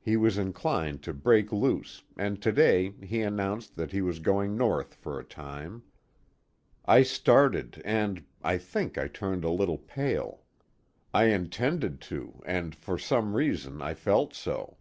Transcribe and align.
He 0.00 0.16
was 0.16 0.36
inclined 0.36 1.00
to 1.04 1.14
break 1.14 1.52
loose, 1.52 2.02
and 2.16 2.42
to 2.42 2.50
day 2.50 2.90
he 3.04 3.20
announced 3.22 3.76
that 3.76 3.92
he 3.92 4.02
was 4.02 4.18
going 4.18 4.56
north 4.56 4.94
for 4.96 5.16
a 5.16 5.22
time. 5.24 5.84
I 6.86 7.04
started, 7.04 7.80
and 7.84 8.24
I 8.42 8.58
think 8.58 8.98
I 8.98 9.06
turned 9.06 9.44
a 9.44 9.48
little 9.50 9.78
pale. 9.78 10.42
I 11.14 11.26
intended 11.26 12.00
to, 12.10 12.42
and 12.44 12.74
for 12.74 12.98
some 12.98 13.34
reason, 13.36 13.80
I 13.80 13.94
felt 13.94 14.34
so. 14.34 14.76